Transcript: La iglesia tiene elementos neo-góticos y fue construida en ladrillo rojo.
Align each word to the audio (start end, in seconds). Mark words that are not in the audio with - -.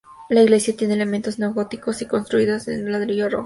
La 0.29 0.41
iglesia 0.41 0.75
tiene 0.75 0.95
elementos 0.95 1.37
neo-góticos 1.37 2.01
y 2.01 2.05
fue 2.05 2.17
construida 2.17 2.57
en 2.65 2.91
ladrillo 2.91 3.29
rojo. 3.29 3.39